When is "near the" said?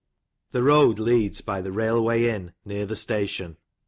2.65-2.95